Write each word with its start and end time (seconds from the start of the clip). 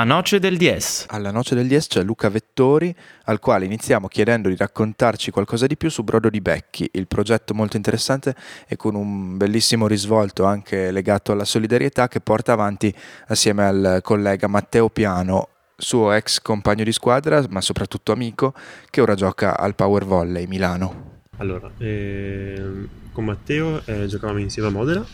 La 0.00 0.06
noce 0.06 0.38
del 0.38 0.56
DS. 0.56 1.04
Alla 1.10 1.30
noce 1.30 1.54
del 1.54 1.66
DS 1.66 1.88
c'è 1.88 2.02
Luca 2.02 2.30
Vettori, 2.30 2.96
al 3.24 3.38
quale 3.38 3.66
iniziamo 3.66 4.08
chiedendo 4.08 4.48
di 4.48 4.56
raccontarci 4.56 5.30
qualcosa 5.30 5.66
di 5.66 5.76
più 5.76 5.90
su 5.90 6.04
Brodo 6.04 6.30
di 6.30 6.40
Becchi, 6.40 6.88
il 6.92 7.06
progetto 7.06 7.52
molto 7.52 7.76
interessante 7.76 8.34
e 8.66 8.76
con 8.76 8.94
un 8.94 9.36
bellissimo 9.36 9.86
risvolto 9.86 10.44
anche 10.44 10.90
legato 10.90 11.32
alla 11.32 11.44
solidarietà 11.44 12.08
che 12.08 12.20
porta 12.22 12.54
avanti 12.54 12.90
assieme 13.26 13.66
al 13.66 14.00
collega 14.02 14.48
Matteo 14.48 14.88
Piano, 14.88 15.48
suo 15.76 16.12
ex 16.12 16.40
compagno 16.40 16.84
di 16.84 16.92
squadra, 16.92 17.44
ma 17.50 17.60
soprattutto 17.60 18.12
amico, 18.12 18.54
che 18.88 19.02
ora 19.02 19.14
gioca 19.14 19.58
al 19.58 19.74
Power 19.74 20.06
Volley 20.06 20.46
Milano. 20.46 21.18
Allora, 21.36 21.70
eh, 21.76 22.88
con 23.12 23.26
Matteo 23.26 23.82
eh, 23.84 24.06
giocavamo 24.06 24.38
insieme 24.38 24.68
a 24.68 24.72
Modena 24.72 25.04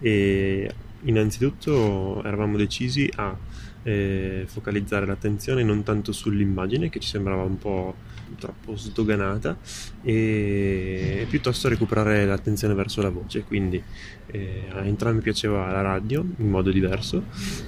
e 0.00 0.72
innanzitutto 1.02 2.22
eravamo 2.24 2.56
decisi 2.56 3.10
a 3.16 3.36
eh, 3.82 4.44
focalizzare 4.46 5.06
l'attenzione 5.06 5.62
non 5.62 5.82
tanto 5.82 6.12
sull'immagine 6.12 6.90
che 6.90 7.00
ci 7.00 7.08
sembrava 7.08 7.42
un 7.42 7.58
po' 7.58 7.94
troppo 8.38 8.76
sdoganata 8.76 9.56
e 10.02 11.26
piuttosto 11.28 11.68
recuperare 11.68 12.24
l'attenzione 12.24 12.74
verso 12.74 13.02
la 13.02 13.10
voce. 13.10 13.42
Quindi 13.42 13.82
eh, 14.26 14.64
a 14.72 14.84
entrambi 14.84 15.20
piaceva 15.20 15.70
la 15.70 15.82
radio 15.82 16.24
in 16.36 16.48
modo 16.48 16.70
diverso 16.70 17.24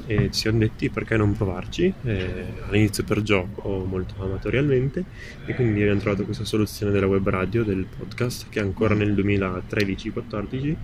e 0.06 0.30
ci 0.30 0.40
siamo 0.40 0.58
detti 0.58 0.90
perché 0.90 1.16
non 1.16 1.32
provarci? 1.32 1.92
Eh, 2.04 2.44
all'inizio 2.68 3.04
per 3.04 3.22
gioco 3.22 3.84
molto 3.88 4.22
amatorialmente 4.22 5.04
e 5.46 5.54
quindi 5.54 5.82
abbiamo 5.82 6.00
trovato 6.00 6.24
questa 6.24 6.44
soluzione 6.44 6.92
della 6.92 7.06
web 7.06 7.28
radio 7.28 7.64
del 7.64 7.84
podcast 7.84 8.46
che 8.48 8.60
ancora 8.60 8.94
nel 8.94 9.12
2013-14 9.14 10.76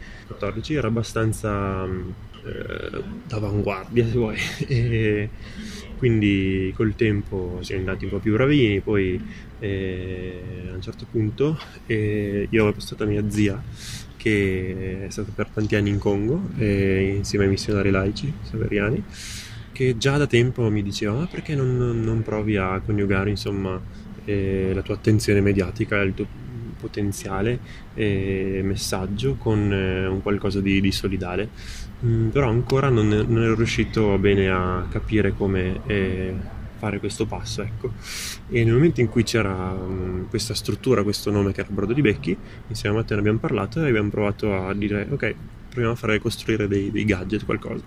era 0.72 0.88
abbastanza 0.88 1.86
eh, 2.44 3.02
d'avanguardia 3.26 4.06
se 4.06 4.12
vuoi. 4.12 4.36
E 4.68 5.30
quindi 5.98 6.72
col 6.74 6.94
tempo 6.94 7.58
siamo 7.60 7.80
andati 7.80 8.04
un 8.04 8.10
po' 8.12 8.18
più 8.18 8.32
bravini 8.32 8.80
poi 8.80 9.20
eh, 9.58 10.68
a 10.70 10.74
un 10.74 10.80
certo 10.80 11.06
punto 11.10 11.58
eh, 11.86 12.46
io 12.48 12.60
avevo 12.60 12.76
postato 12.76 13.02
a 13.02 13.06
mia 13.06 13.28
zia 13.28 13.60
che 14.16 15.06
è 15.06 15.10
stata 15.10 15.30
per 15.34 15.48
tanti 15.48 15.74
anni 15.76 15.90
in 15.90 15.98
Congo 15.98 16.50
eh, 16.56 17.14
insieme 17.16 17.44
ai 17.44 17.50
missionari 17.50 17.90
laici 17.90 18.32
saveriani 18.42 19.02
che 19.72 19.98
già 19.98 20.16
da 20.16 20.26
tempo 20.26 20.70
mi 20.70 20.82
diceva 20.82 21.14
ma 21.14 21.26
perché 21.26 21.54
non, 21.54 22.00
non 22.00 22.22
provi 22.22 22.56
a 22.56 22.80
coniugare 22.84 23.30
insomma 23.30 23.80
eh, 24.24 24.70
la 24.72 24.82
tua 24.82 24.94
attenzione 24.94 25.40
mediatica 25.40 26.00
il 26.00 26.14
tuo 26.14 26.26
potenziale 26.78 27.58
eh, 27.94 28.60
messaggio 28.62 29.34
con 29.34 29.72
eh, 29.72 30.06
un 30.06 30.22
qualcosa 30.22 30.60
di, 30.60 30.80
di 30.80 30.92
solidale. 30.92 31.48
Mm, 32.04 32.28
però 32.28 32.48
ancora 32.48 32.88
non, 32.88 33.08
non, 33.08 33.42
ero 33.42 33.54
riuscito 33.56 34.16
bene 34.18 34.48
a 34.48 34.86
capire 34.88 35.32
come 35.32 35.80
eh, 35.86 36.34
fare 36.76 37.00
questo 37.00 37.26
passo 37.26 37.62
ecco. 37.62 37.92
E 38.48 38.64
nel 38.64 38.72
momento 38.72 39.00
in 39.00 39.08
cui 39.08 39.24
c'era 39.24 39.72
um, 39.72 40.28
questa 40.28 40.54
struttura 40.54 41.02
questo 41.02 41.30
nome 41.30 41.52
che 41.52 41.60
era 41.60 41.70
Brodo 41.72 41.92
di 41.92 42.00
Becchi 42.00 42.36
insieme 42.68 42.94
a 42.96 42.98
Matteo 43.00 43.16
ne 43.16 43.22
abbiamo 43.22 43.38
parlato 43.40 43.84
e 43.84 43.88
abbiamo 43.88 44.10
provato 44.10 44.54
a 44.54 44.72
dire 44.74 45.06
ok 45.10 45.34
proviamo 45.78 45.92
a 45.92 45.96
fare 45.96 46.18
costruire 46.18 46.66
dei, 46.66 46.90
dei 46.90 47.04
gadget 47.04 47.44
qualcosa. 47.44 47.84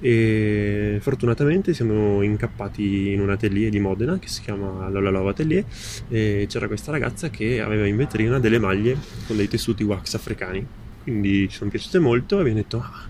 E 0.00 0.98
fortunatamente 1.00 1.74
siamo 1.74 2.22
incappati 2.22 3.12
in 3.12 3.20
un 3.20 3.30
atelier 3.30 3.70
di 3.70 3.80
Modena 3.80 4.18
che 4.18 4.28
si 4.28 4.40
chiama 4.42 4.88
Lola 4.88 5.10
Love 5.10 5.30
Atelier 5.30 5.64
e 6.08 6.46
c'era 6.48 6.68
questa 6.68 6.92
ragazza 6.92 7.30
che 7.30 7.60
aveva 7.60 7.84
in 7.84 7.96
vetrina 7.96 8.38
delle 8.38 8.58
maglie 8.58 8.96
con 9.26 9.36
dei 9.36 9.48
tessuti 9.48 9.82
wax 9.82 10.14
africani. 10.14 10.64
Quindi 11.02 11.48
ci 11.48 11.56
sono 11.56 11.70
piaciute 11.70 11.98
molto 11.98 12.36
e 12.36 12.40
abbiamo 12.40 12.58
detto 12.58 12.78
ah, 12.78 13.08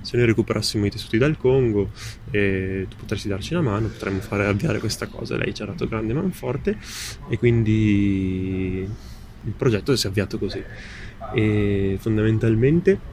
se 0.00 0.16
noi 0.16 0.26
recuperassimo 0.26 0.84
i 0.86 0.90
tessuti 0.90 1.18
dal 1.18 1.36
Congo 1.36 1.90
e 2.30 2.86
tu 2.88 2.96
potresti 2.96 3.28
darci 3.28 3.54
una 3.54 3.62
mano 3.62 3.86
potremmo 3.86 4.20
fare 4.20 4.46
avviare 4.46 4.80
questa 4.80 5.06
cosa. 5.06 5.36
Lei 5.36 5.54
ci 5.54 5.62
ha 5.62 5.66
dato 5.66 5.86
grande 5.86 6.14
manforte 6.14 6.76
e 7.28 7.38
quindi 7.38 8.88
il 9.44 9.52
progetto 9.56 9.94
si 9.94 10.06
è 10.06 10.10
avviato 10.10 10.36
così. 10.38 10.62
E 11.32 11.96
fondamentalmente 12.00 13.12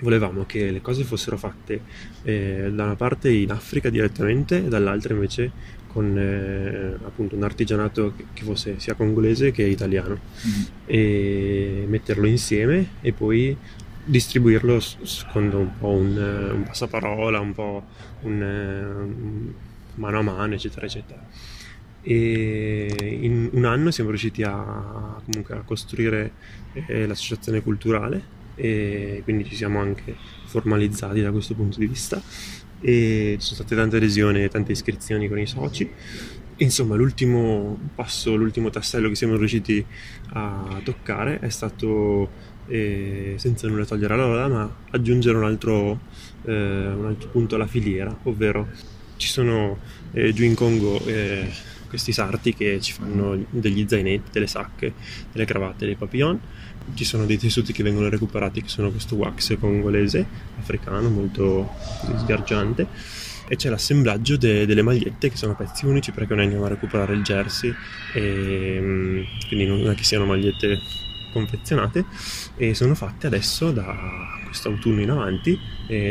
volevamo 0.00 0.44
che 0.46 0.70
le 0.70 0.80
cose 0.80 1.04
fossero 1.04 1.36
fatte 1.36 1.80
eh, 2.22 2.70
da 2.72 2.84
una 2.84 2.96
parte 2.96 3.30
in 3.30 3.50
Africa 3.50 3.90
direttamente 3.90 4.64
e 4.64 4.68
dall'altra 4.68 5.14
invece 5.14 5.78
con 5.86 6.16
eh, 6.16 6.94
appunto 7.04 7.34
un 7.34 7.42
artigianato 7.42 8.14
che 8.32 8.44
fosse 8.44 8.78
sia 8.78 8.94
congolese 8.94 9.50
che 9.50 9.64
italiano 9.64 10.18
mm. 10.46 10.62
e 10.86 11.84
metterlo 11.88 12.26
insieme 12.26 12.90
e 13.00 13.12
poi 13.12 13.56
distribuirlo 14.04 14.80
secondo 14.80 15.58
un 15.58 15.76
po' 15.78 15.88
un, 15.88 16.16
un 16.16 16.62
passaparola, 16.64 17.40
un 17.40 17.52
po' 17.52 17.84
un, 18.22 18.40
un, 18.40 19.52
mano 19.96 20.18
a 20.18 20.22
mano 20.22 20.54
eccetera 20.54 20.86
eccetera 20.86 21.22
e 22.02 23.18
in 23.20 23.50
un 23.52 23.64
anno 23.66 23.90
siamo 23.90 24.08
riusciti 24.10 24.42
a, 24.42 25.20
comunque 25.24 25.54
a 25.54 25.60
costruire 25.60 26.32
eh, 26.72 27.06
l'associazione 27.06 27.62
culturale 27.62 28.38
e 28.60 29.20
quindi 29.24 29.44
ci 29.44 29.56
siamo 29.56 29.80
anche 29.80 30.14
formalizzati 30.44 31.20
da 31.20 31.30
questo 31.30 31.54
punto 31.54 31.78
di 31.78 31.86
vista. 31.86 32.20
E 32.80 33.36
ci 33.38 33.44
sono 33.44 33.56
state 33.56 33.74
tante 33.74 33.96
adesioni 33.96 34.44
e 34.44 34.48
tante 34.48 34.72
iscrizioni 34.72 35.28
con 35.28 35.38
i 35.38 35.46
soci. 35.46 35.90
Insomma 36.56 36.94
l'ultimo 36.94 37.78
passo 37.94 38.36
l'ultimo 38.36 38.68
tassello 38.68 39.08
che 39.08 39.14
siamo 39.14 39.36
riusciti 39.36 39.84
a 40.32 40.80
toccare 40.84 41.38
è 41.38 41.48
stato 41.48 42.28
eh, 42.68 43.34
senza 43.38 43.66
nulla 43.66 43.86
togliere 43.86 44.12
alla 44.12 44.26
Lola 44.26 44.48
ma 44.48 44.76
aggiungere 44.90 45.38
un 45.38 45.44
altro, 45.44 46.00
eh, 46.44 46.52
un 46.52 47.06
altro 47.06 47.30
punto 47.30 47.54
alla 47.54 47.66
filiera 47.66 48.14
ovvero 48.24 48.68
ci 49.16 49.28
sono 49.28 49.78
eh, 50.12 50.34
giù 50.34 50.44
in 50.44 50.54
Congo 50.54 51.02
questi 51.90 52.12
sarti 52.12 52.54
che 52.54 52.80
ci 52.80 52.92
fanno 52.92 53.44
degli 53.50 53.84
zainetti, 53.86 54.30
delle 54.30 54.46
sacche, 54.46 54.94
delle 55.30 55.44
cravatte, 55.44 55.84
dei 55.84 55.96
papillon. 55.96 56.38
Ci 56.94 57.04
sono 57.04 57.26
dei 57.26 57.36
tessuti 57.36 57.72
che 57.72 57.82
vengono 57.82 58.08
recuperati 58.08 58.62
che 58.62 58.68
sono 58.68 58.90
questo 58.90 59.16
wax 59.16 59.58
congolese 59.58 60.24
africano 60.58 61.10
molto 61.10 61.68
sgargiante. 62.16 62.86
E 63.48 63.56
c'è 63.56 63.68
l'assemblaggio 63.68 64.36
de- 64.36 64.64
delle 64.64 64.82
magliette 64.82 65.28
che 65.28 65.36
sono 65.36 65.56
pezzi 65.56 65.84
unici 65.84 66.12
perché 66.12 66.34
noi 66.34 66.44
andiamo 66.44 66.64
a 66.64 66.68
recuperare 66.68 67.14
il 67.14 67.22
jersey 67.22 67.74
e, 68.14 68.78
mm, 68.80 69.22
quindi 69.48 69.66
non 69.66 69.90
è 69.90 69.94
che 69.96 70.04
siano 70.04 70.24
magliette 70.24 70.78
confezionate. 71.32 72.04
E 72.56 72.74
sono 72.74 72.94
fatte 72.94 73.26
adesso 73.26 73.72
da 73.72 74.38
questo 74.46 74.68
autunno 74.68 75.00
in 75.00 75.10
avanti 75.10 75.58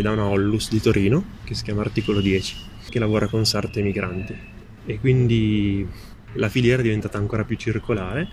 da 0.01 0.11
una 0.11 0.25
Hollus 0.25 0.69
di 0.69 0.81
Torino 0.81 1.37
che 1.45 1.55
si 1.55 1.63
chiama 1.63 1.81
Articolo 1.81 2.19
10 2.19 2.55
che 2.89 2.99
lavora 2.99 3.27
con 3.27 3.45
sarte 3.45 3.81
migranti 3.81 4.58
e 4.85 4.99
quindi 4.99 5.87
la 6.33 6.49
filiera 6.49 6.79
è 6.79 6.83
diventata 6.83 7.17
ancora 7.17 7.43
più 7.43 7.55
circolare 7.55 8.27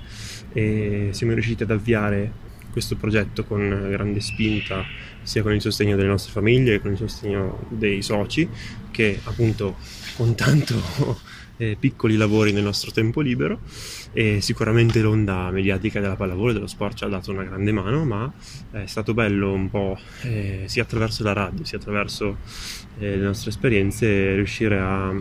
e 0.53 1.09
siamo 1.13 1.33
riusciti 1.33 1.63
ad 1.63 1.71
avviare 1.71 2.45
questo 2.71 2.97
progetto 2.97 3.45
con 3.45 3.89
grande 3.89 4.21
spinta 4.21 4.85
sia 5.23 5.43
con 5.43 5.55
il 5.55 5.63
sostegno 5.63 5.97
delle 5.97 6.09
nostre 6.09 6.33
famiglie 6.33 6.73
che 6.73 6.81
con 6.81 6.91
il 6.93 6.99
sostegno 6.99 7.65
dei 7.71 8.03
soci 8.03 8.47
che 8.91 9.19
appunto 9.25 9.77
con 10.15 10.35
tanto 10.35 10.75
eh, 11.57 11.77
piccoli 11.79 12.17
lavori 12.17 12.53
nel 12.53 12.63
nostro 12.63 12.91
tempo 12.91 13.21
libero. 13.21 13.61
E 14.13 14.41
sicuramente 14.41 15.01
l'onda 15.01 15.51
mediatica 15.51 16.01
della 16.01 16.17
pallavolo 16.17 16.51
e 16.51 16.53
dello 16.55 16.67
sport 16.67 16.97
ci 16.97 17.05
ha 17.05 17.09
dato 17.09 17.33
una 17.33 17.45
grande 17.45 17.73
mano 17.73 18.05
ma 18.05 18.33
è 18.71 18.87
stato 18.87 19.13
bello 19.13 19.53
un 19.53 19.69
po' 19.69 19.99
eh, 20.23 20.65
sia 20.67 20.85
attraverso 20.85 21.23
la 21.23 21.35
radio 21.35 21.65
sia 21.65 21.77
attraverso 21.77 22.39
eh, 22.99 23.17
le 23.17 23.23
nostre 23.23 23.51
esperienze 23.51 24.35
riuscire 24.35 24.79
a 24.79 25.15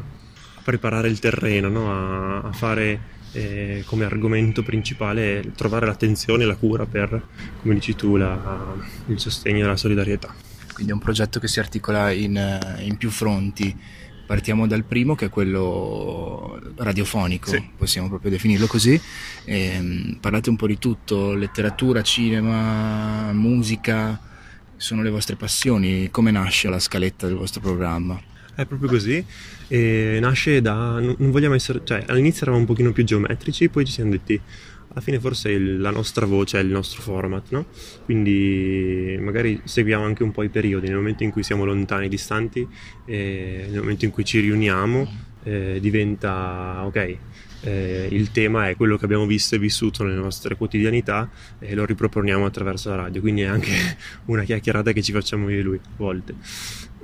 preparare 0.65 1.09
il 1.09 1.19
terreno, 1.19 1.69
no? 1.69 1.91
a, 1.91 2.41
a, 2.41 2.51
fare 2.51 2.99
eh, 3.33 3.83
come 3.85 4.03
argomento 4.03 4.63
principale 4.63 5.51
trovare 5.55 5.85
l'attenzione 5.85 6.41
e 6.41 6.47
la 6.47 6.55
cura 6.55 6.87
per, 6.87 7.21
come 7.61 7.75
dici 7.75 7.95
tu, 7.95 8.15
la, 8.15 8.73
il 9.05 9.19
sostegno 9.19 9.63
e 9.63 9.67
la 9.67 9.77
solidarietà. 9.77 10.33
Quindi 10.73 10.91
è 10.91 10.95
un 10.95 11.01
progetto 11.01 11.39
che 11.39 11.47
si 11.47 11.59
articola 11.59 12.09
in, 12.09 12.79
in 12.79 12.97
più 12.97 13.11
fronti. 13.11 13.77
Partiamo 14.25 14.65
dal 14.65 14.83
primo 14.85 15.13
che 15.13 15.25
è 15.25 15.29
quello 15.29 16.59
radiofonico, 16.77 17.47
sì. 17.47 17.63
possiamo 17.77 18.09
proprio 18.09 18.31
definirlo 18.31 18.65
così. 18.65 18.99
E, 19.43 19.65
ehm, 19.67 20.17
parlate 20.19 20.49
un 20.49 20.55
po' 20.55 20.65
di 20.65 20.79
tutto, 20.79 21.33
letteratura, 21.33 22.01
cinema, 22.01 23.31
musica, 23.33 24.19
sono 24.77 25.03
le 25.03 25.11
vostre 25.11 25.35
passioni, 25.35 26.09
come 26.09 26.31
nasce 26.31 26.69
la 26.69 26.79
scaletta 26.79 27.27
del 27.27 27.35
vostro 27.35 27.61
programma? 27.61 28.19
È 28.55 28.65
proprio 28.65 28.89
così. 28.89 29.23
E 29.67 30.17
nasce 30.21 30.61
da. 30.61 30.99
Non 30.99 31.31
vogliamo 31.31 31.55
essere. 31.55 31.81
cioè, 31.83 32.03
all'inizio 32.07 32.43
eravamo 32.43 32.61
un 32.61 32.67
pochino 32.67 32.91
più 32.91 33.03
geometrici, 33.03 33.69
poi 33.69 33.85
ci 33.85 33.91
siamo 33.91 34.11
detti. 34.11 34.39
Alla 34.89 35.01
fine 35.03 35.19
forse 35.19 35.49
il, 35.49 35.81
la 35.81 35.89
nostra 35.89 36.25
voce 36.25 36.57
è 36.57 36.61
il 36.63 36.69
nostro 36.69 37.01
format, 37.01 37.47
no? 37.49 37.65
Quindi 38.05 39.17
magari 39.19 39.59
seguiamo 39.61 40.05
anche 40.05 40.23
un 40.23 40.31
po' 40.31 40.41
i 40.43 40.47
periodi, 40.49 40.87
nel 40.87 40.95
momento 40.95 41.23
in 41.23 41.31
cui 41.31 41.43
siamo 41.43 41.65
lontani, 41.65 42.07
distanti, 42.07 42.65
nel 43.05 43.73
momento 43.75 44.05
in 44.05 44.11
cui 44.11 44.23
ci 44.23 44.39
riuniamo, 44.39 45.05
eh, 45.43 45.79
diventa 45.81 46.85
ok. 46.85 47.17
eh, 47.61 48.07
il 48.11 48.31
tema 48.31 48.69
è 48.69 48.75
quello 48.75 48.97
che 48.97 49.05
abbiamo 49.05 49.25
visto 49.25 49.55
e 49.55 49.59
vissuto 49.59 50.03
nelle 50.03 50.15
nostre 50.15 50.55
quotidianità 50.55 51.29
e 51.59 51.73
lo 51.75 51.85
riproponiamo 51.85 52.45
attraverso 52.45 52.89
la 52.89 52.95
radio, 52.95 53.21
quindi 53.21 53.41
è 53.41 53.45
anche 53.45 53.71
una 54.25 54.43
chiacchierata 54.43 54.91
che 54.91 55.01
ci 55.01 55.11
facciamo 55.11 55.49
io 55.49 55.59
e 55.59 55.61
lui 55.61 55.77
a 55.77 55.89
volte. 55.97 56.35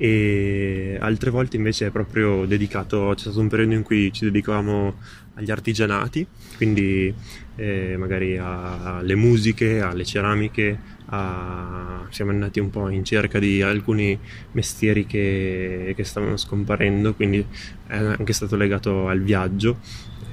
E 0.03 0.98
altre 1.00 1.30
volte 1.30 1.57
invece 1.57 1.86
è 1.86 1.92
proprio 1.92 2.45
dedicato, 2.48 3.12
c'è 3.13 3.25
stato 3.25 3.39
un 3.39 3.48
periodo 3.48 3.74
in 3.74 3.83
cui 3.83 4.12
ci 4.12 4.25
dedicavamo 4.25 4.95
agli 5.36 5.51
artigianati, 5.51 6.25
quindi 6.57 7.13
eh, 7.56 7.98
magari 8.00 8.36
alle 8.36 9.13
musiche, 9.13 9.80
alle 9.80 10.03
ceramiche, 10.03 10.75
a... 11.06 12.07
siamo 12.09 12.31
andati 12.31 12.59
un 12.59 12.71
po' 12.71 12.89
in 12.89 13.06
cerca 13.06 13.38
di 13.38 13.62
alcuni 13.62 14.18
mestieri 14.53 15.06
che, 15.06 15.94
che 15.95 16.03
stavano 16.03 16.36
scomparendo, 16.36 17.13
quindi 17.13 17.45
è 17.86 17.98
anche 17.98 18.33
stato 18.33 18.56
legato 18.56 19.07
al 19.07 19.21
viaggio. 19.21 19.77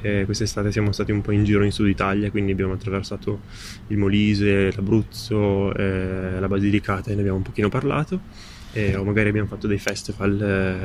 Eh, 0.00 0.22
quest'estate 0.24 0.72
siamo 0.72 0.92
stati 0.92 1.12
un 1.12 1.20
po' 1.20 1.32
in 1.32 1.44
giro 1.44 1.62
in 1.62 1.72
Sud 1.72 1.88
Italia, 1.88 2.30
quindi 2.30 2.52
abbiamo 2.52 2.72
attraversato 2.72 3.42
il 3.88 3.98
Molise, 3.98 4.72
l'Abruzzo, 4.74 5.74
eh, 5.74 6.40
la 6.40 6.48
Basilicata 6.48 7.10
e 7.10 7.14
ne 7.14 7.20
abbiamo 7.20 7.36
un 7.36 7.42
pochino 7.42 7.68
parlato. 7.68 8.56
Eh, 8.78 8.94
o 8.94 9.02
magari 9.02 9.30
abbiamo 9.30 9.48
fatto 9.48 9.66
dei 9.66 9.78
festival 9.78 10.40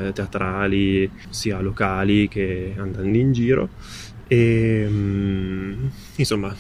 eh, 0.08 0.14
teatrali 0.14 1.08
sia 1.30 1.60
locali 1.60 2.28
che 2.28 2.74
andando 2.76 3.16
in 3.16 3.32
giro. 3.32 3.70
E 4.28 4.86
mm, 4.90 5.86
insomma 6.16 6.56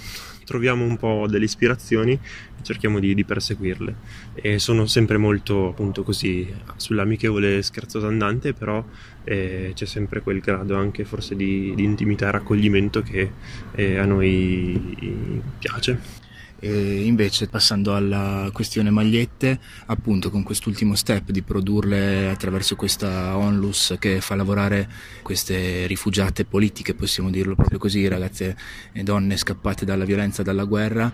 troviamo 0.46 0.84
un 0.84 0.96
po' 0.98 1.26
delle 1.28 1.46
ispirazioni 1.46 2.12
e 2.12 2.62
cerchiamo 2.62 3.00
di, 3.00 3.16
di, 3.16 3.24
perseguirle. 3.26 3.96
E 4.36 4.60
sono 4.60 4.86
sempre 4.86 5.18
molto 5.18 5.70
appunto 5.70 6.04
così 6.04 6.48
sull'amichevole 6.76 7.64
scherzoso 7.64 8.06
andante 8.06 8.54
però 8.54 8.86
eh, 9.24 9.72
c'è 9.74 9.86
sempre 9.86 10.22
quel 10.22 10.40
grado 10.40 10.76
anche 10.76 11.04
forse 11.04 11.36
di, 11.36 11.74
di 11.74 11.84
intimità 11.84 12.28
e 12.28 12.32
raccoglimento 12.32 13.02
che 13.02 13.32
eh, 13.74 13.98
a 13.98 14.06
noi 14.06 15.42
piace 15.58 16.22
e 16.64 17.04
invece 17.04 17.48
passando 17.48 17.94
alla 17.94 18.50
questione 18.54 18.90
magliette, 18.90 19.60
appunto 19.88 20.30
con 20.30 20.44
quest'ultimo 20.44 20.96
step 20.96 21.32
di 21.32 21.42
produrle 21.42 22.30
attraverso 22.30 22.78
questa 22.78 23.36
onlus 23.36 23.96
che 24.00 24.22
fa 24.22 24.36
lavorare 24.36 24.90
queste 25.24 25.86
rifugiate 25.88 26.46
politiche, 26.46 26.94
possiamo 26.94 27.30
dirlo 27.30 27.56
proprio 27.56 27.80
così, 27.80 28.08
ragazze 28.08 28.56
e 28.94 29.04
donne 29.04 29.36
scappate 29.36 29.84
dalla 29.84 30.06
violenza, 30.06 30.42
dalla 30.42 30.64
guerra, 30.64 31.12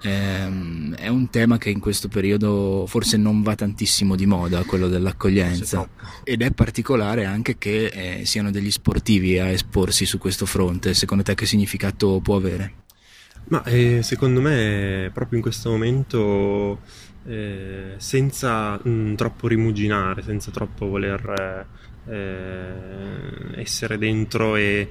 ehm, 0.00 0.94
è 0.94 1.08
un 1.08 1.28
tema 1.28 1.58
che 1.58 1.70
in 1.70 1.80
questo 1.80 2.06
periodo 2.06 2.84
forse 2.86 3.16
non 3.16 3.42
va 3.42 3.56
tantissimo 3.56 4.14
di 4.14 4.26
moda, 4.26 4.62
quello 4.62 4.86
dell'accoglienza. 4.86 5.88
Ed 6.22 6.40
è 6.40 6.52
particolare 6.52 7.24
anche 7.24 7.58
che 7.58 7.86
eh, 7.86 8.24
siano 8.26 8.52
degli 8.52 8.70
sportivi 8.70 9.40
a 9.40 9.48
esporsi 9.48 10.06
su 10.06 10.18
questo 10.18 10.46
fronte. 10.46 10.94
Secondo 10.94 11.24
te 11.24 11.34
che 11.34 11.46
significato 11.46 12.20
può 12.22 12.36
avere? 12.36 12.83
Ma 13.46 13.62
eh, 13.64 14.02
secondo 14.02 14.40
me 14.40 15.10
proprio 15.12 15.36
in 15.36 15.42
questo 15.42 15.70
momento, 15.70 16.80
eh, 17.26 17.94
senza 17.98 18.80
mh, 18.82 18.88
mm, 18.88 19.14
troppo 19.14 19.48
rimuginare, 19.48 20.22
senza 20.22 20.50
troppo 20.50 20.86
voler 20.86 21.66
eh, 22.08 23.60
essere 23.60 23.98
dentro 23.98 24.56
e 24.56 24.88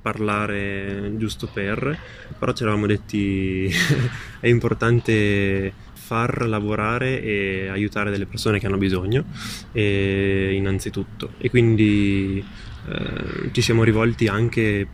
parlare 0.00 1.14
giusto 1.16 1.48
per, 1.52 1.98
però 2.38 2.52
ci 2.52 2.62
eravamo 2.62 2.86
detti 2.86 3.70
è 4.40 4.46
importante 4.46 5.72
far 5.92 6.46
lavorare 6.46 7.22
e 7.22 7.68
aiutare 7.68 8.10
delle 8.10 8.26
persone 8.26 8.58
che 8.58 8.66
hanno 8.66 8.78
bisogno, 8.78 9.24
e, 9.72 10.52
innanzitutto. 10.54 11.34
E 11.38 11.50
quindi 11.50 12.44
eh, 12.88 13.50
ci 13.52 13.62
siamo 13.62 13.84
rivolti 13.84 14.26
anche 14.26 14.86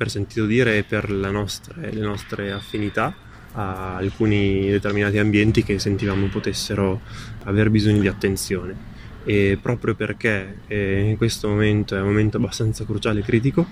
per 0.00 0.08
sentito 0.08 0.46
dire 0.46 0.78
e 0.78 0.82
per 0.82 1.10
nostre, 1.10 1.92
le 1.92 2.00
nostre 2.00 2.52
affinità 2.52 3.14
a 3.52 3.96
alcuni 3.96 4.70
determinati 4.70 5.18
ambienti 5.18 5.62
che 5.62 5.78
sentivamo 5.78 6.28
potessero 6.28 7.02
aver 7.44 7.68
bisogno 7.68 8.00
di 8.00 8.08
attenzione 8.08 8.89
e 9.24 9.58
proprio 9.60 9.94
perché 9.94 10.60
eh, 10.66 11.00
in 11.00 11.16
questo 11.16 11.48
momento 11.48 11.94
è 11.94 12.00
un 12.00 12.06
momento 12.06 12.38
abbastanza 12.38 12.84
cruciale 12.84 13.20
e 13.20 13.22
critico 13.22 13.66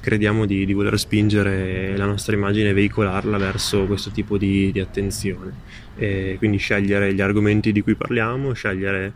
crediamo 0.00 0.46
di, 0.46 0.64
di, 0.64 0.72
voler 0.72 0.98
spingere 0.98 1.96
la 1.96 2.06
nostra 2.06 2.34
immagine 2.34 2.70
e 2.70 2.72
veicolarla 2.72 3.36
verso 3.36 3.84
questo 3.84 4.10
tipo 4.10 4.38
di, 4.38 4.72
di 4.72 4.80
attenzione. 4.80 5.82
E 5.96 6.34
quindi 6.38 6.56
scegliere 6.56 7.14
gli 7.14 7.20
argomenti 7.20 7.70
di 7.70 7.80
cui 7.80 7.94
parliamo 7.94 8.52
scegliere 8.52 9.12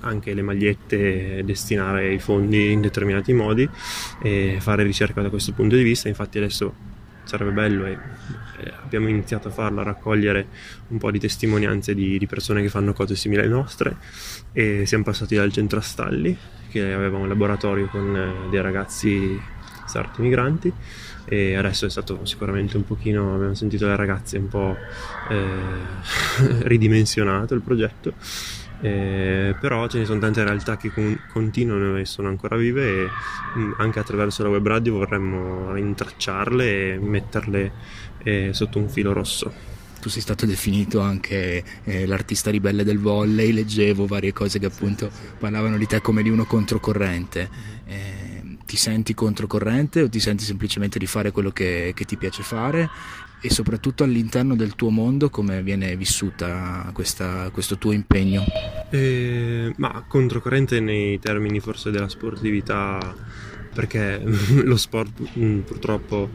anche 0.00 0.34
le 0.34 0.42
magliette 0.42 1.42
destinare 1.44 2.12
i 2.12 2.18
fondi 2.18 2.72
in 2.72 2.82
determinati 2.82 3.32
modi 3.32 3.66
e 4.22 4.58
fare 4.60 4.82
ricerca 4.82 5.22
da 5.22 5.30
questo 5.30 5.52
punto 5.52 5.76
di 5.76 5.82
vista. 5.82 6.08
Infatti 6.08 6.36
adesso 6.38 6.95
sarebbe 7.26 7.50
bello 7.50 7.84
e 7.84 7.98
eh, 8.58 8.72
abbiamo 8.82 9.08
iniziato 9.08 9.48
a 9.48 9.50
farlo, 9.50 9.80
a 9.80 9.84
raccogliere 9.84 10.46
un 10.88 10.98
po' 10.98 11.10
di 11.10 11.18
testimonianze 11.18 11.94
di, 11.94 12.18
di, 12.18 12.26
persone 12.26 12.62
che 12.62 12.68
fanno 12.68 12.92
cose 12.92 13.14
simili 13.16 13.42
alle 13.42 13.50
nostre. 13.50 13.96
E 14.52 14.86
siamo 14.86 15.04
passati 15.04 15.34
dal 15.34 15.52
centro 15.52 15.78
Astalli 15.78 16.36
che 16.70 16.92
aveva 16.92 17.18
un 17.18 17.28
laboratorio 17.28 17.86
con 17.88 18.16
eh, 18.16 18.50
dei 18.50 18.60
ragazzi 18.62 19.38
sarti 19.86 20.22
migranti. 20.22 20.72
E 21.28 21.56
adesso 21.56 21.86
è 21.86 21.90
stato 21.90 22.24
sicuramente 22.24 22.76
un 22.76 22.84
pochino, 22.84 23.34
abbiamo 23.34 23.54
sentito 23.54 23.86
le 23.86 23.96
ragazze 23.96 24.38
un 24.38 24.48
po' 24.48 24.76
eh, 25.28 26.62
ridimensionato 26.68 27.54
il 27.54 27.62
progetto 27.62 28.14
eh, 28.80 29.54
però 29.58 29.86
ce 29.88 29.98
ne 29.98 30.04
sono 30.04 30.20
tante 30.20 30.44
realtà 30.44 30.76
che 30.76 30.90
con- 30.90 31.18
continuano 31.32 31.96
e 31.96 32.04
sono 32.04 32.28
ancora 32.28 32.56
vive 32.56 33.04
e 33.04 33.04
mh, 33.54 33.60
mm, 33.60 33.72
anche 33.78 33.98
attraverso 33.98 34.42
la 34.42 34.50
web 34.50 34.66
radio 34.66 34.94
vorremmo 34.94 35.72
rintracciarle 35.72 36.94
e 36.94 36.98
metterle 36.98 37.72
eh, 38.22 38.50
sotto 38.52 38.78
un 38.78 38.88
filo 38.88 39.12
rosso 39.12 39.74
tu 40.06 40.12
sei 40.12 40.22
stato 40.22 40.46
definito 40.46 41.00
anche 41.00 41.64
eh, 41.82 42.06
l'artista 42.06 42.50
ribelle 42.50 42.84
del 42.84 43.00
volley, 43.00 43.50
leggevo 43.50 44.06
varie 44.06 44.32
cose 44.32 44.60
che 44.60 44.66
appunto 44.66 45.10
parlavano 45.36 45.76
di 45.76 45.86
te 45.86 46.00
come 46.00 46.22
di 46.22 46.30
uno 46.30 46.44
controcorrente. 46.44 47.50
Eh, 47.86 48.56
ti 48.64 48.76
senti 48.76 49.14
controcorrente 49.14 50.02
o 50.02 50.08
ti 50.08 50.20
senti 50.20 50.44
semplicemente 50.44 51.00
di 51.00 51.06
fare 51.06 51.32
quello 51.32 51.50
che, 51.50 51.92
che 51.94 52.04
ti 52.04 52.16
piace 52.16 52.44
fare? 52.44 52.88
E 53.46 53.50
soprattutto 53.50 54.02
all'interno 54.02 54.56
del 54.56 54.74
tuo 54.74 54.90
mondo 54.90 55.30
come 55.30 55.62
viene 55.62 55.96
vissuta 55.96 56.90
questa, 56.92 57.48
questo 57.52 57.78
tuo 57.78 57.92
impegno? 57.92 58.44
Eh, 58.90 59.72
ma 59.76 60.04
controcorrente 60.06 60.80
nei 60.80 61.20
termini 61.20 61.60
forse 61.60 61.92
della 61.92 62.08
sportività 62.08 63.14
perché 63.72 64.20
lo 64.64 64.76
sport 64.76 65.38
mm, 65.38 65.60
purtroppo 65.60 66.28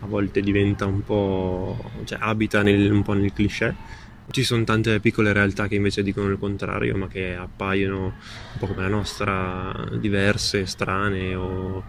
a 0.00 0.06
volte 0.06 0.42
diventa 0.42 0.84
un 0.84 1.02
po' 1.02 1.90
cioè 2.04 2.18
abita 2.20 2.62
nel, 2.62 2.92
un 2.92 3.02
po' 3.02 3.14
nel 3.14 3.32
cliché 3.32 3.74
ci 4.30 4.44
sono 4.44 4.62
tante 4.64 5.00
piccole 5.00 5.32
realtà 5.32 5.68
che 5.68 5.76
invece 5.76 6.02
dicono 6.02 6.28
il 6.28 6.38
contrario, 6.38 6.96
ma 6.96 7.08
che 7.08 7.34
appaiono 7.34 8.04
un 8.04 8.58
po' 8.58 8.66
come 8.66 8.82
la 8.82 8.88
nostra, 8.88 9.88
diverse, 9.98 10.66
strane 10.66 11.34
o 11.34 11.84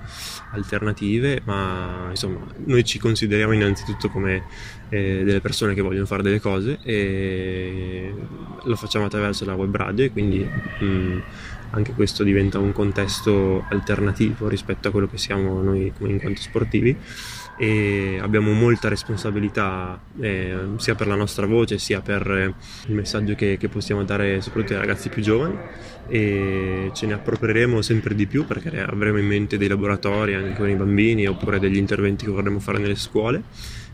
alternative, 0.51 1.41
ma 1.43 2.07
insomma 2.09 2.45
noi 2.65 2.83
ci 2.85 2.97
consideriamo 2.97 3.53
innanzitutto 3.53 4.09
come 4.09 4.43
eh, 4.89 5.23
delle 5.23 5.41
persone 5.41 5.73
che 5.73 5.81
vogliono 5.81 6.05
fare 6.05 6.23
delle 6.23 6.39
cose 6.39 6.79
e 6.83 8.13
lo 8.63 8.75
facciamo 8.75 9.05
attraverso 9.05 9.45
la 9.45 9.55
web 9.55 9.75
radio 9.75 10.05
e 10.05 10.11
quindi 10.11 10.39
mh, 10.39 10.85
mm, 10.85 11.19
anche 11.71 11.93
questo 11.93 12.23
diventa 12.23 12.57
un 12.57 12.71
contesto 12.71 13.65
alternativo 13.69 14.47
rispetto 14.47 14.87
a 14.87 14.91
quello 14.91 15.07
che 15.07 15.17
siamo 15.17 15.61
noi 15.61 15.91
in 15.99 16.19
quanto 16.19 16.41
sportivi 16.41 16.97
e 17.61 18.19
abbiamo 18.21 18.53
molta 18.53 18.87
responsabilità 18.87 19.99
eh, 20.21 20.55
sia 20.77 20.95
per 20.95 21.07
la 21.07 21.15
nostra 21.15 21.45
voce 21.45 21.77
sia 21.77 21.99
per 21.99 22.31
eh, 22.31 22.53
il 22.87 22.95
messaggio 22.95 23.35
che, 23.35 23.57
che, 23.57 23.67
possiamo 23.67 24.05
dare 24.05 24.39
soprattutto 24.39 24.75
ai 24.75 24.79
ragazzi 24.79 25.09
più 25.09 25.21
giovani. 25.21 25.57
E 26.07 26.89
ce 26.93 27.05
ne 27.05 27.13
approprieremo 27.13 27.81
sempre 27.81 28.15
di 28.15 28.27
più 28.27 28.45
perché 28.45 28.81
avremo 28.81 29.17
in 29.17 29.25
mente 29.27 29.57
dei 29.57 29.67
laboratori 29.67 30.35
anche 30.35 30.55
con 30.55 30.69
i 30.69 30.75
bambini 30.75 31.27
oppure 31.27 31.59
degli 31.59 31.75
interventi 31.75 32.23
che 32.23 32.31
vorremmo 32.31 32.59
fare 32.59 32.79
nelle 32.79 32.95
scuole 32.95 33.43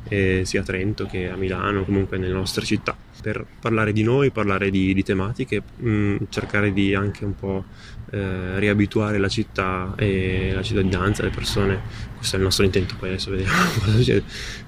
eh, 0.09 0.43
sia 0.45 0.61
a 0.61 0.63
Trento 0.63 1.07
che 1.07 1.29
a 1.29 1.35
Milano 1.35 1.83
comunque 1.83 2.17
nelle 2.17 2.33
nostre 2.33 2.63
città 2.63 2.95
per 3.25 3.43
parlare 3.59 3.91
di 3.91 4.03
noi, 4.03 4.29
parlare 4.29 4.69
di, 4.69 4.93
di 4.93 5.01
tematiche, 5.01 5.59
mh, 5.77 5.89
mm, 5.89 6.15
cercare 6.29 6.71
di 6.71 6.93
anche 6.93 7.25
un 7.25 7.33
po' 7.33 7.65
eh, 8.11 8.59
riabituare 8.59 9.17
la 9.17 9.29
città 9.29 9.95
e 9.97 10.51
la 10.53 10.61
cittadinanza, 10.61 11.23
le 11.23 11.31
persone, 11.31 11.81
questo 12.15 12.35
è 12.35 12.37
il 12.37 12.45
nostro 12.45 12.65
intento, 12.65 12.93
poi 12.99 13.09
adesso 13.09 13.31
vediamo 13.31 13.51
cosa 13.81 13.97
succede, 13.97 14.23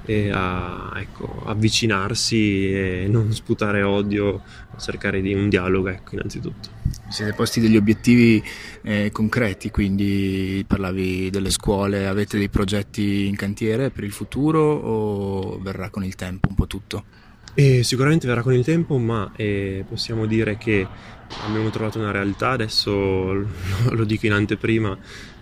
e 0.06 0.32
a 0.32 0.92
ecco, 0.96 1.44
avvicinarsi 1.46 2.74
e 2.74 3.06
non 3.08 3.32
sputare 3.32 3.84
odio, 3.84 4.42
cercare 4.80 5.22
di 5.22 5.36
un 5.36 5.50
dialogo, 5.50 5.90
ecco, 5.90 6.16
innanzitutto. 6.16 6.70
Siete 7.10 7.34
posti 7.34 7.60
degli 7.60 7.78
obiettivi 7.78 8.44
eh, 8.82 9.12
concreti, 9.12 9.70
quindi 9.70 10.66
parlavi 10.66 11.30
delle 11.30 11.52
scuole, 11.52 12.08
avete 12.08 12.40
dei 12.40 12.50
progetti 12.50 13.28
in 13.28 13.36
cantiere 13.36 13.92
per 13.92 14.04
il 14.04 14.12
futuro 14.12 14.60
o 14.62 15.60
verrà 15.60 15.92
con 15.92 16.04
il 16.04 16.16
tempo 16.16 16.50
un 16.50 16.56
po' 16.56 16.66
tutto? 16.66 17.27
E 17.54 17.84
sicuramente 17.84 18.28
verrà 18.28 18.42
con 18.42 18.54
il 18.54 18.64
tempo, 18.64 18.98
ma 18.98 19.32
eh, 19.36 19.84
possiamo 19.88 20.26
dire 20.26 20.58
che 20.58 20.88
abbiamo 21.46 21.70
trovato 21.70 22.00
una 22.00 22.12
realtà, 22.12 22.52
adesso 22.52 22.92
lo 23.92 24.04
dico 24.06 24.26
in 24.26 24.34
anteprima, 24.34 24.98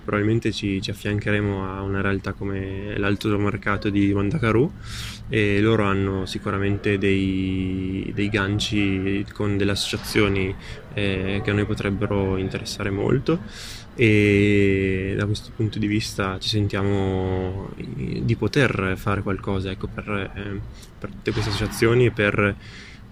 probabilmente 0.06 0.51
ci, 0.51 0.82
ci 0.82 0.92
affiancheremo 0.92 1.68
a 1.68 1.82
una 1.82 2.00
realtà 2.01 2.34
come 2.34 2.98
l'alto 2.98 3.38
mercato 3.39 3.89
di 3.89 4.13
Mandacaru 4.13 4.72
e 5.27 5.60
loro 5.60 5.84
hanno 5.84 6.27
sicuramente 6.27 7.00
dei, 7.00 8.12
dei 8.13 8.30
ganci 8.30 9.25
con 9.34 9.58
delle 9.58 9.72
associazioni 9.72 10.56
eh, 10.94 11.42
che 11.44 11.50
a 11.50 11.54
noi 11.54 11.65
potrebbero 11.65 12.38
interessare 12.38 12.92
molto 12.92 13.39
e 13.96 15.15
da 15.18 15.25
questo 15.25 15.51
punto 15.56 15.80
di 15.80 15.88
vista 15.88 16.38
ci 16.38 16.50
sentiamo 16.50 17.70
di 17.75 18.36
poter 18.36 18.94
fare 18.98 19.22
qualcosa 19.22 19.72
ecco, 19.72 19.88
per, 19.88 20.32
eh, 20.36 20.60
per, 21.00 21.10
tutte 21.10 21.32
queste 21.32 21.50
associazioni 21.50 22.06
e 22.08 22.12
per 22.12 22.56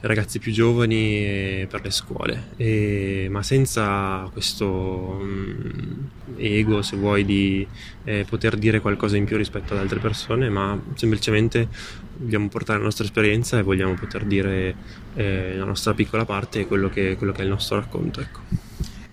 ragazzi 0.08 0.40
più 0.40 0.52
giovani 0.52 1.18
e 1.18 1.68
per 1.70 1.82
le 1.82 1.92
scuole, 1.92 2.50
e, 2.58 3.28
ma 3.30 3.42
senza 3.42 4.30
questo 4.34 4.68
um, 4.70 6.10
ego, 6.36 6.82
se 6.82 6.98
vuoi, 6.98 7.24
di 7.24 7.66
eh, 8.04 8.26
poter 8.28 8.58
dire 8.58 8.82
qualcosa 8.82 9.16
in 9.16 9.26
più 9.26 9.38
rispetto 9.38 9.74
ad 9.74 9.80
altre 9.80 10.00
persone, 10.00 10.50
ma 10.50 10.80
semplicemente 10.96 11.68
vogliamo 12.18 12.50
portare 12.50 12.80
la 12.80 12.86
nostra 12.86 13.06
esperienza 13.06 13.58
e 13.58 13.64
vogliamo 13.64 13.94
poter 13.94 14.26
dire 14.26 14.76
eh, 15.16 15.56
la 15.56 15.66
nostra 15.66 15.94
piccola 15.94 16.26
parte 16.26 16.62
e 16.62 16.68
quello 16.68 16.90
che, 16.90 17.16
quello 17.16 17.32
che 17.32 17.40
è 17.40 17.44
il 17.44 17.50
nostro 17.50 17.78
racconto. 17.78 18.20
Ecco. 18.20 18.40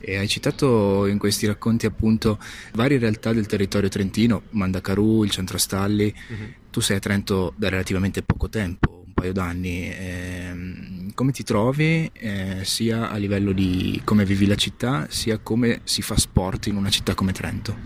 E 0.01 0.17
hai 0.17 0.27
citato 0.29 1.07
in 1.07 1.19
questi 1.19 1.47
racconti 1.47 1.87
appunto 1.87 2.39
varie 2.73 2.99
realtà 2.99 3.33
del 3.33 3.47
territorio 3.47 3.89
trentino, 3.89 4.43
Mandacaru, 4.51 5.23
il 5.23 5.31
centro 5.31 5.59
Stalli. 5.59 6.13
Mm-hmm. 6.33 6.51
Tu 6.71 6.81
sei 6.81 6.97
a 6.97 7.01
Trento 7.01 7.53
da 7.57 7.69
relativamente 7.69 8.23
poco 8.23 8.49
tempo, 8.49 9.00
paio 9.21 9.33
d'anni. 9.33 9.91
Eh, 9.91 11.13
come 11.15 11.33
ti 11.33 11.45
trovi 11.45 12.11
eh, 12.13 12.61
sia 12.63 13.11
a 13.11 13.17
livello 13.17 13.53
di 13.53 14.01
come 14.05 14.25
vivi 14.25 14.47
la 14.47 14.55
città, 14.55 15.07
sia 15.11 15.39
come 15.39 15.81
si 15.85 16.03
fa 16.03 16.17
sport 16.17 16.67
in 16.67 16.77
una 16.77 16.89
città 16.89 17.15
come 17.15 17.33
Trento? 17.33 17.77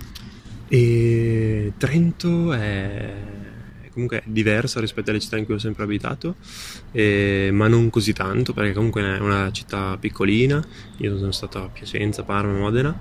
E 0.68 1.72
Trento 1.76 2.52
è 2.52 3.12
comunque 3.92 4.22
diversa 4.26 4.80
rispetto 4.80 5.10
alle 5.10 5.20
città 5.20 5.36
in 5.36 5.44
cui 5.44 5.54
ho 5.54 5.58
sempre 5.58 5.84
abitato, 5.84 6.36
eh, 6.92 7.50
ma 7.52 7.68
non 7.68 7.90
così 7.90 8.12
tanto 8.12 8.52
perché 8.52 8.72
comunque 8.72 9.02
è 9.02 9.18
una 9.18 9.50
città 9.52 9.96
piccolina, 9.98 10.64
io 10.98 11.16
sono 11.18 11.30
stato 11.30 11.62
a 11.62 11.68
Piacenza, 11.68 12.24
Parma, 12.24 12.58
Modena 12.58 12.96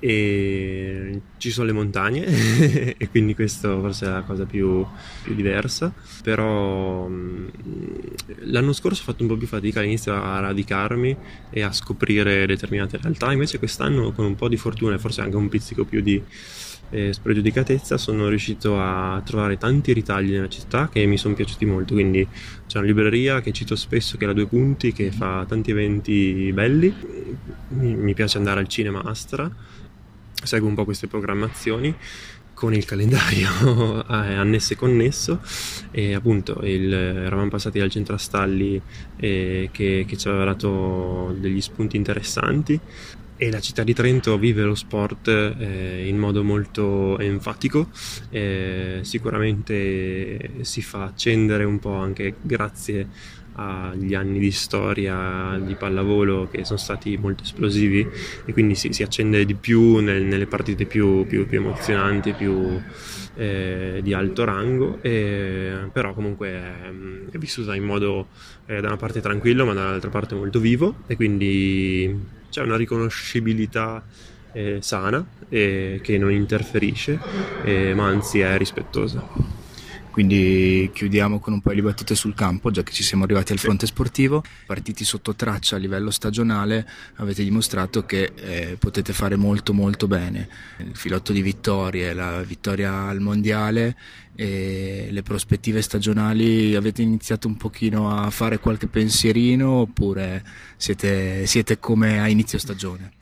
e 0.00 1.20
ci 1.38 1.50
sono 1.50 1.66
le 1.66 1.72
montagne 1.72 2.24
e 2.96 3.08
quindi 3.10 3.34
questo 3.34 3.80
forse 3.80 4.06
è 4.06 4.10
la 4.10 4.22
cosa 4.22 4.44
più, 4.44 4.84
più, 5.22 5.34
diversa. 5.34 5.92
Però 6.22 7.08
l'anno 7.08 8.72
scorso 8.72 9.02
ho 9.02 9.04
fatto 9.04 9.22
un 9.22 9.28
po' 9.28 9.36
più 9.36 9.46
fatica 9.46 9.80
all'inizio 9.80 10.14
a 10.14 10.40
radicarmi 10.40 11.16
e 11.50 11.62
a 11.62 11.72
scoprire 11.72 12.46
determinate 12.46 12.98
realtà. 13.00 13.32
Invece 13.32 13.58
quest'anno 13.58 14.12
con 14.12 14.24
un 14.24 14.34
po' 14.34 14.48
di 14.48 14.56
fortuna 14.56 14.94
e 14.94 14.98
forse 14.98 15.20
anche 15.20 15.36
un 15.36 15.48
pizzico 15.48 15.84
più 15.84 16.00
di 16.00 16.22
e 16.90 17.12
spregiudicatezza 17.12 17.98
sono 17.98 18.28
riuscito 18.28 18.80
a 18.80 19.20
trovare 19.24 19.58
tanti 19.58 19.92
ritagli 19.92 20.30
nella 20.30 20.48
città 20.48 20.88
che 20.88 21.04
mi 21.04 21.18
sono 21.18 21.34
piaciuti 21.34 21.66
molto. 21.66 21.94
Quindi 21.94 22.26
c'è 22.66 22.78
una 22.78 22.86
libreria 22.86 23.40
che 23.40 23.52
cito 23.52 23.76
spesso 23.76 24.16
che 24.16 24.24
è 24.24 24.26
la 24.26 24.32
Due 24.32 24.46
Punti 24.46 24.92
che 24.92 25.10
fa 25.10 25.44
tanti 25.46 25.70
eventi 25.70 26.50
belli. 26.52 26.94
Mi, 27.70 28.14
piace 28.14 28.38
andare 28.38 28.60
al 28.60 28.68
cinema 28.68 29.02
Astra 29.02 29.50
seguo 30.44 30.68
un 30.68 30.74
po' 30.74 30.84
queste 30.84 31.06
programmazioni 31.06 31.94
con 32.58 32.74
il 32.74 32.84
calendario 32.84 34.04
annesso 34.08 34.72
e 34.72 34.76
connesso. 34.76 35.40
E 35.92 36.14
appunto 36.14 36.60
il, 36.64 36.92
eravamo 36.92 37.48
passati 37.48 37.78
dal 37.78 37.88
centro 37.88 38.14
Astalli 38.14 38.80
eh, 39.16 39.68
che, 39.72 40.04
che 40.06 40.16
ci 40.16 40.28
aveva 40.28 40.44
dato 40.46 41.36
degli 41.38 41.60
spunti 41.60 41.96
interessanti. 41.96 42.78
E 43.40 43.52
la 43.52 43.60
città 43.60 43.84
di 43.84 43.94
Trento 43.94 44.36
vive 44.36 44.64
lo 44.64 44.74
sport 44.74 45.28
eh, 45.28 46.08
in 46.08 46.18
modo 46.18 46.42
molto 46.42 47.16
enfatico, 47.20 47.88
eh, 48.30 48.98
sicuramente 49.02 50.50
si 50.62 50.82
fa 50.82 51.04
accendere 51.04 51.62
un 51.62 51.78
po' 51.78 51.94
anche 51.94 52.34
grazie 52.42 53.06
agli 53.58 54.14
anni 54.14 54.38
di 54.38 54.52
storia 54.52 55.60
di 55.60 55.74
pallavolo 55.74 56.48
che 56.48 56.64
sono 56.64 56.78
stati 56.78 57.16
molto 57.16 57.42
esplosivi 57.42 58.06
e 58.44 58.52
quindi 58.52 58.76
si, 58.76 58.92
si 58.92 59.02
accende 59.02 59.44
di 59.44 59.54
più 59.54 59.96
nel, 59.96 60.22
nelle 60.22 60.46
partite 60.46 60.84
più, 60.84 61.26
più, 61.26 61.44
più 61.46 61.58
emozionanti, 61.58 62.34
più 62.34 62.80
eh, 63.34 63.98
di 64.00 64.12
alto 64.14 64.44
rango, 64.44 64.98
e, 65.02 65.88
però 65.92 66.14
comunque 66.14 66.48
è, 66.48 66.72
è 67.32 67.38
vissuta 67.38 67.74
in 67.74 67.84
modo 67.84 68.28
eh, 68.66 68.80
da 68.80 68.86
una 68.88 68.96
parte 68.96 69.20
tranquillo 69.20 69.64
ma 69.64 69.72
dall'altra 69.72 70.10
parte 70.10 70.36
molto 70.36 70.60
vivo 70.60 71.02
e 71.08 71.16
quindi 71.16 72.16
c'è 72.50 72.62
una 72.62 72.76
riconoscibilità 72.76 74.04
eh, 74.52 74.78
sana 74.80 75.24
e 75.48 76.00
che 76.02 76.16
non 76.16 76.30
interferisce, 76.30 77.18
eh, 77.64 77.92
ma 77.94 78.06
anzi 78.06 78.40
è 78.40 78.56
rispettosa. 78.56 79.57
Quindi 80.18 80.90
chiudiamo 80.92 81.38
con 81.38 81.52
un 81.52 81.60
paio 81.60 81.76
di 81.76 81.82
battute 81.82 82.16
sul 82.16 82.34
campo, 82.34 82.72
già 82.72 82.82
che 82.82 82.90
ci 82.90 83.04
siamo 83.04 83.22
arrivati 83.22 83.52
al 83.52 83.60
fronte 83.60 83.86
sportivo. 83.86 84.42
Partiti 84.66 85.04
sotto 85.04 85.36
traccia 85.36 85.76
a 85.76 85.78
livello 85.78 86.10
stagionale, 86.10 86.84
avete 87.18 87.44
dimostrato 87.44 88.04
che 88.04 88.32
eh, 88.34 88.76
potete 88.80 89.12
fare 89.12 89.36
molto 89.36 89.72
molto 89.72 90.08
bene. 90.08 90.48
Il 90.78 90.96
filotto 90.96 91.32
di 91.32 91.40
vittorie, 91.40 92.12
la 92.14 92.42
vittoria 92.42 93.06
al 93.06 93.20
mondiale 93.20 93.96
e 94.34 95.06
le 95.08 95.22
prospettive 95.22 95.82
stagionali, 95.82 96.74
avete 96.74 97.00
iniziato 97.00 97.46
un 97.46 97.56
pochino 97.56 98.10
a 98.10 98.28
fare 98.30 98.58
qualche 98.58 98.88
pensierino 98.88 99.70
oppure 99.70 100.42
siete, 100.76 101.46
siete 101.46 101.78
come 101.78 102.18
a 102.18 102.26
inizio 102.26 102.58
stagione? 102.58 103.12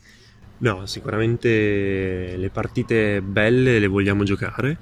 No, 0.59 0.87
sicuramente 0.87 2.37
le 2.39 2.49
partite 2.49 3.21
belle 3.21 3.79
le 3.79 3.87
vogliamo 3.87 4.25
giocare 4.25 4.79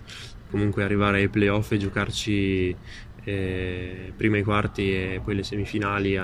comunque 0.54 0.84
arrivare 0.84 1.18
ai 1.18 1.28
playoff 1.28 1.72
e 1.72 1.78
giocarci 1.78 2.76
eh, 3.24 4.12
prima 4.16 4.36
i 4.36 4.44
quarti 4.44 4.94
e 4.94 5.20
poi 5.24 5.34
le 5.34 5.42
semifinali 5.42 6.14
eh, 6.14 6.22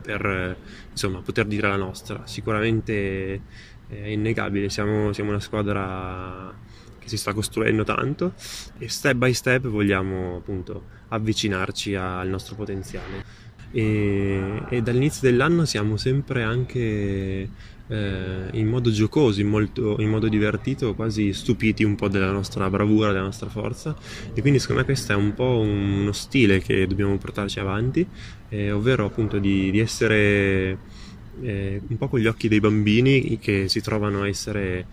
per 0.00 0.56
insomma, 0.90 1.20
poter 1.20 1.44
dire 1.44 1.68
la 1.68 1.76
nostra. 1.76 2.22
Sicuramente 2.24 2.92
eh, 2.94 3.40
è 3.88 4.06
innegabile, 4.06 4.70
siamo, 4.70 5.12
siamo, 5.12 5.28
una 5.28 5.40
squadra 5.40 6.54
che 6.98 7.06
si 7.06 7.18
sta 7.18 7.34
costruendo 7.34 7.84
tanto 7.84 8.32
e 8.78 8.88
step 8.88 9.16
by 9.16 9.32
step 9.34 9.66
vogliamo 9.66 10.36
appunto 10.36 10.84
avvicinarci 11.08 11.94
al 11.96 12.28
nostro 12.28 12.54
potenziale. 12.54 13.48
E, 13.72 14.62
e 14.70 14.80
dall'inizio 14.80 15.28
dell'anno 15.28 15.66
siamo 15.66 15.98
sempre 15.98 16.44
anche 16.44 17.50
eh, 17.90 18.48
in 18.52 18.68
modo 18.68 18.90
giocoso, 18.90 19.40
in, 19.40 19.48
molto, 19.48 19.96
in, 19.98 20.08
modo 20.08 20.28
divertito, 20.28 20.94
quasi 20.94 21.32
stupiti 21.32 21.82
un 21.82 21.96
po' 21.96 22.08
della 22.08 22.30
nostra 22.30 22.70
bravura, 22.70 23.10
della 23.10 23.24
nostra 23.24 23.48
forza 23.48 23.96
e 24.32 24.40
quindi 24.40 24.60
secondo 24.60 24.82
me 24.82 24.86
questo 24.86 25.12
è 25.12 25.16
un 25.16 25.34
po' 25.34 25.58
uno 25.58 26.12
stile 26.12 26.60
che 26.60 26.86
dobbiamo 26.86 27.16
portarci 27.18 27.58
avanti, 27.58 28.06
eh, 28.48 28.70
ovvero 28.70 29.06
appunto 29.06 29.38
di, 29.38 29.72
di 29.72 29.80
essere 29.80 30.78
eh, 31.42 31.82
un 31.84 31.98
po' 31.98 32.08
con 32.08 32.20
gli 32.20 32.26
occhi 32.26 32.46
dei 32.46 32.60
bambini 32.60 33.38
che 33.40 33.68
si 33.68 33.80
trovano 33.80 34.22
a 34.22 34.28
essere 34.28 34.86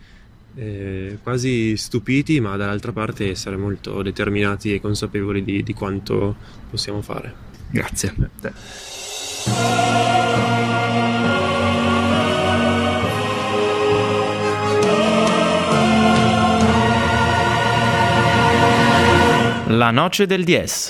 eh, 0.56 1.20
quasi 1.22 1.78
stupiti 1.78 2.40
ma 2.40 2.58
dall'altra 2.58 2.92
parte 2.92 3.30
essere 3.30 3.58
molto 3.58 4.02
determinati 4.02 4.74
e 4.74 4.82
consapevoli 4.82 5.44
di, 5.44 5.62
di 5.62 5.74
quanto 5.74 6.36
possiamo 6.70 7.04
fare. 7.04 7.46
Grazie. 7.70 8.16
La 19.70 19.92
noce 19.92 20.26
del 20.28 20.46
10. 20.46 20.86